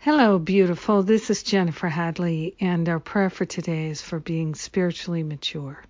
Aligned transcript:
Hello, 0.00 0.38
beautiful. 0.38 1.02
This 1.02 1.28
is 1.28 1.42
Jennifer 1.42 1.88
Hadley, 1.88 2.54
and 2.60 2.88
our 2.88 3.00
prayer 3.00 3.30
for 3.30 3.44
today 3.44 3.88
is 3.88 4.00
for 4.00 4.20
being 4.20 4.54
spiritually 4.54 5.24
mature. 5.24 5.82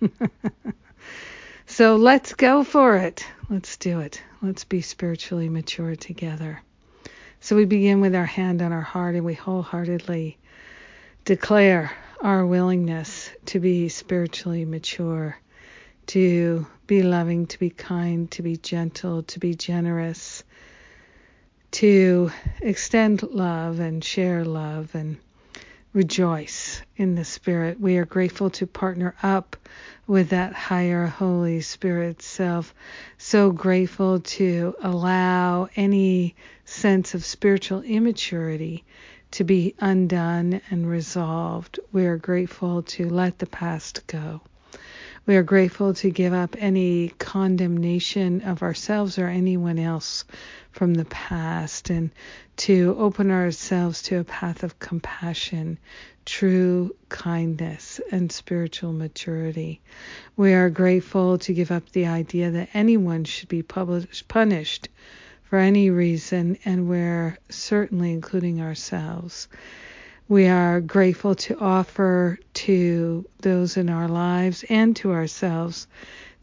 so 1.66 1.94
let's 1.94 2.34
go 2.34 2.64
for 2.64 2.96
it. 2.96 3.24
Let's 3.48 3.76
do 3.76 4.00
it. 4.00 4.20
Let's 4.42 4.64
be 4.64 4.80
spiritually 4.80 5.48
mature 5.48 5.94
together. 5.94 6.60
So 7.38 7.54
we 7.54 7.64
begin 7.64 8.00
with 8.00 8.16
our 8.16 8.26
hand 8.26 8.60
on 8.60 8.72
our 8.72 8.82
heart 8.82 9.14
and 9.14 9.24
we 9.24 9.34
wholeheartedly 9.34 10.36
declare 11.24 11.92
our 12.20 12.44
willingness 12.44 13.30
to 13.46 13.60
be 13.60 13.88
spiritually 13.88 14.64
mature, 14.64 15.38
to 16.08 16.66
be 16.88 17.04
loving, 17.04 17.46
to 17.46 17.58
be 17.60 17.70
kind, 17.70 18.28
to 18.32 18.42
be 18.42 18.56
gentle, 18.56 19.22
to 19.22 19.38
be 19.38 19.54
generous 19.54 20.42
to 21.78 22.28
extend 22.60 23.22
love 23.22 23.78
and 23.78 24.02
share 24.02 24.44
love 24.44 24.92
and 24.96 25.16
rejoice 25.92 26.82
in 26.96 27.14
the 27.14 27.24
Spirit. 27.24 27.78
We 27.78 27.98
are 27.98 28.04
grateful 28.04 28.50
to 28.50 28.66
partner 28.66 29.14
up 29.22 29.56
with 30.04 30.30
that 30.30 30.52
higher 30.54 31.06
Holy 31.06 31.60
Spirit 31.60 32.20
self. 32.20 32.74
So 33.16 33.52
grateful 33.52 34.18
to 34.18 34.74
allow 34.82 35.68
any 35.76 36.34
sense 36.64 37.14
of 37.14 37.24
spiritual 37.24 37.82
immaturity 37.82 38.84
to 39.30 39.44
be 39.44 39.76
undone 39.78 40.60
and 40.70 40.90
resolved. 40.90 41.78
We 41.92 42.06
are 42.06 42.18
grateful 42.18 42.82
to 42.82 43.08
let 43.08 43.38
the 43.38 43.46
past 43.46 44.04
go. 44.08 44.40
We 45.28 45.36
are 45.36 45.42
grateful 45.42 45.92
to 45.92 46.08
give 46.10 46.32
up 46.32 46.56
any 46.58 47.10
condemnation 47.18 48.40
of 48.40 48.62
ourselves 48.62 49.18
or 49.18 49.26
anyone 49.26 49.78
else 49.78 50.24
from 50.72 50.94
the 50.94 51.04
past 51.04 51.90
and 51.90 52.10
to 52.56 52.96
open 52.98 53.30
ourselves 53.30 54.00
to 54.04 54.20
a 54.20 54.24
path 54.24 54.62
of 54.62 54.78
compassion, 54.78 55.76
true 56.24 56.96
kindness, 57.10 58.00
and 58.10 58.32
spiritual 58.32 58.94
maturity. 58.94 59.82
We 60.38 60.54
are 60.54 60.70
grateful 60.70 61.36
to 61.36 61.52
give 61.52 61.70
up 61.70 61.90
the 61.92 62.06
idea 62.06 62.50
that 62.50 62.70
anyone 62.72 63.24
should 63.24 63.50
be 63.50 63.62
published, 63.62 64.28
punished 64.28 64.88
for 65.42 65.58
any 65.58 65.90
reason, 65.90 66.56
and 66.64 66.88
we're 66.88 67.36
certainly 67.50 68.12
including 68.12 68.62
ourselves. 68.62 69.46
We 70.30 70.46
are 70.46 70.82
grateful 70.82 71.34
to 71.36 71.58
offer 71.58 72.38
to 72.52 73.26
those 73.40 73.78
in 73.78 73.88
our 73.88 74.08
lives 74.08 74.62
and 74.68 74.94
to 74.96 75.12
ourselves 75.12 75.86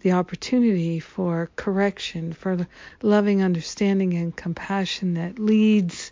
the 0.01 0.13
opportunity 0.13 0.99
for 0.99 1.51
correction, 1.55 2.33
for 2.33 2.67
loving 3.03 3.43
understanding 3.43 4.15
and 4.15 4.35
compassion 4.35 5.13
that 5.13 5.37
leads 5.37 6.11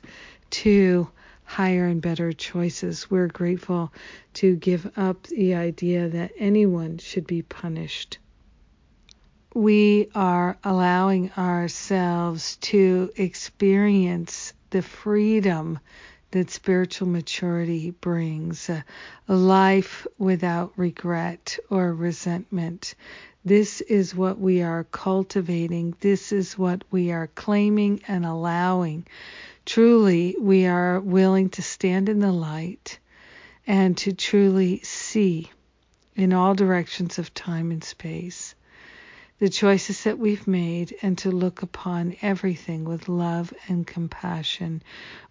to 0.51 1.09
higher 1.45 1.87
and 1.87 1.99
better 1.99 2.31
choices. 2.31 3.09
We're 3.09 3.25
grateful 3.25 3.91
to 4.35 4.55
give 4.55 4.91
up 4.95 5.23
the 5.23 5.55
idea 5.55 6.09
that 6.09 6.33
anyone 6.37 6.99
should 6.99 7.25
be 7.25 7.41
punished. 7.41 8.19
We 9.55 10.09
are 10.13 10.59
allowing 10.63 11.31
ourselves 11.31 12.57
to 12.57 13.11
experience 13.15 14.53
the 14.69 14.83
freedom 14.83 15.79
that 16.33 16.49
spiritual 16.49 17.07
maturity 17.07 17.91
brings 17.91 18.67
a, 18.67 18.83
a 19.27 19.35
life 19.35 20.07
without 20.17 20.73
regret 20.75 21.59
or 21.69 21.93
resentment. 21.93 22.95
This 23.45 23.81
is 23.81 24.15
what 24.15 24.39
we 24.39 24.63
are 24.63 24.83
cultivating. 24.85 25.95
This 25.99 26.31
is 26.31 26.57
what 26.57 26.83
we 26.89 27.11
are 27.11 27.27
claiming 27.27 28.01
and 28.07 28.25
allowing. 28.25 29.05
Truly, 29.63 30.35
we 30.39 30.65
are 30.65 30.99
willing 30.99 31.49
to 31.51 31.61
stand 31.61 32.09
in 32.09 32.19
the 32.19 32.31
light 32.31 32.97
and 33.67 33.95
to 33.99 34.11
truly 34.11 34.79
see 34.79 35.51
in 36.15 36.33
all 36.33 36.55
directions 36.55 37.19
of 37.19 37.31
time 37.35 37.69
and 37.69 37.83
space 37.83 38.55
the 39.43 39.49
choices 39.49 40.05
that 40.05 40.17
we've 40.17 40.47
made 40.47 40.95
and 41.01 41.17
to 41.17 41.29
look 41.29 41.63
upon 41.63 42.15
everything 42.21 42.85
with 42.85 43.09
love 43.09 43.53
and 43.67 43.85
compassion. 43.85 44.81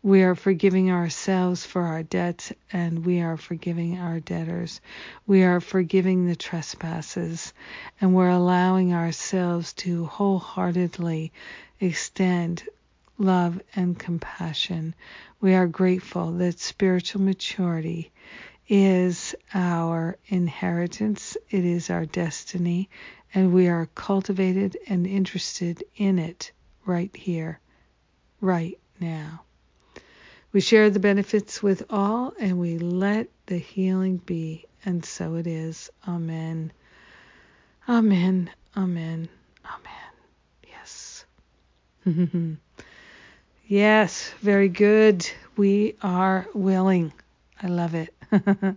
We 0.03 0.23
are 0.23 0.35
forgiving 0.35 0.91
ourselves 0.91 1.65
for 1.65 1.81
our 1.81 2.03
debts 2.03 2.53
and 2.71 3.07
we 3.07 3.23
are 3.23 3.39
forgiving 3.39 3.99
our 3.99 4.21
debtors. 4.21 4.83
We 5.27 5.45
are 5.45 5.63
forgiving 5.63 6.27
the 6.27 6.37
trespasses 6.37 7.55
and 8.03 8.15
we're 8.15 8.29
allowing 8.29 8.93
ourselves 8.93 9.73
to 9.85 10.05
wholeheartedly 10.05 11.33
extend 11.81 12.65
love 13.17 13.63
and 13.75 13.99
compassion. 13.99 14.95
We 15.41 15.55
are 15.55 15.67
grateful 15.67 16.33
that 16.33 16.61
spiritual 16.61 17.23
maturity 17.23 18.13
is 18.69 19.35
our 19.55 20.17
inheritance, 20.27 21.37
it 21.51 21.65
is 21.65 21.91
our 21.91 22.07
destiny, 22.07 22.89
and 23.35 23.53
we 23.53 23.69
are 23.69 23.87
cultivated 23.95 24.77
and 24.89 25.07
interested 25.07 25.83
in 25.97 26.19
it 26.19 26.53
right 26.85 27.15
here, 27.17 27.61
right 28.41 28.79
now. 29.01 29.43
We 30.53 30.61
share 30.61 30.91
the 30.91 31.01
benefits 31.01 31.63
with 31.63 31.85
all 31.89 32.35
and 32.39 32.59
we 32.59 32.79
let 32.79 33.29
the 33.47 33.57
healing 33.59 34.19
be, 34.19 34.67
and 34.85 35.05
so 35.05 35.37
it 35.37 35.47
is. 35.47 35.91
Amen. 36.07 36.73
Amen. 37.89 38.51
Amen. 38.77 39.29
Amen. 39.65 40.13
Yes. 40.69 41.25
yes, 43.67 44.31
very 44.41 44.69
good. 44.69 45.29
We 45.57 45.97
are 46.03 46.47
willing. 46.55 47.13
I 47.63 47.69
love 47.69 47.95
it. 47.95 48.15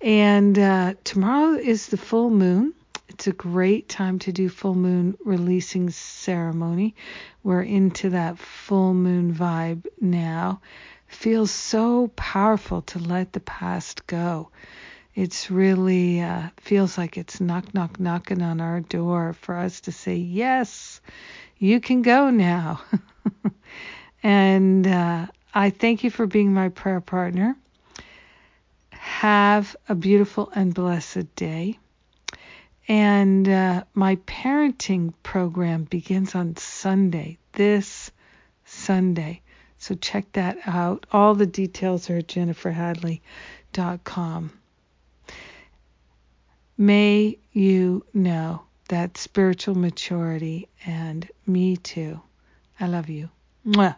and 0.00 0.58
uh, 0.58 0.94
tomorrow 1.04 1.54
is 1.54 1.86
the 1.86 1.96
full 1.96 2.30
moon. 2.30 2.74
It's 3.08 3.26
a 3.26 3.32
great 3.32 3.88
time 3.88 4.18
to 4.20 4.32
do 4.32 4.50
full 4.50 4.74
moon 4.74 5.16
releasing 5.24 5.88
ceremony. 5.88 6.94
We're 7.42 7.62
into 7.62 8.10
that 8.10 8.38
full 8.38 8.92
moon 8.92 9.34
vibe 9.34 9.86
now. 10.00 10.60
Feels 11.06 11.50
so 11.50 12.08
powerful 12.16 12.82
to 12.82 12.98
let 12.98 13.32
the 13.32 13.40
past 13.40 14.06
go. 14.06 14.50
It's 15.14 15.50
really 15.50 16.20
uh, 16.20 16.50
feels 16.58 16.98
like 16.98 17.16
it's 17.16 17.40
knock 17.40 17.72
knock 17.72 17.98
knocking 17.98 18.42
on 18.42 18.60
our 18.60 18.80
door 18.80 19.32
for 19.32 19.56
us 19.56 19.80
to 19.82 19.92
say 19.92 20.16
yes, 20.16 21.00
you 21.56 21.80
can 21.80 22.02
go 22.02 22.28
now. 22.28 22.82
and 24.22 24.86
uh, 24.86 25.26
I 25.54 25.70
thank 25.70 26.04
you 26.04 26.10
for 26.10 26.26
being 26.26 26.52
my 26.52 26.68
prayer 26.68 27.00
partner. 27.00 27.56
Have 29.20 29.76
a 29.88 29.94
beautiful 29.94 30.50
and 30.54 30.74
blessed 30.74 31.34
day. 31.36 31.78
And 32.86 33.48
uh, 33.48 33.84
my 33.94 34.16
parenting 34.16 35.14
program 35.22 35.84
begins 35.84 36.34
on 36.34 36.56
Sunday, 36.56 37.38
this 37.52 38.10
Sunday. 38.66 39.40
So 39.78 39.94
check 39.94 40.30
that 40.32 40.58
out. 40.66 41.06
All 41.12 41.34
the 41.34 41.46
details 41.46 42.10
are 42.10 42.18
at 42.18 42.26
jenniferhadley.com. 42.26 44.50
May 46.76 47.38
you 47.52 48.04
know 48.12 48.64
that 48.90 49.16
spiritual 49.16 49.76
maturity 49.76 50.68
and 50.84 51.26
me 51.46 51.78
too. 51.78 52.20
I 52.78 52.88
love 52.88 53.08
you. 53.08 53.30
Mwah. 53.66 53.96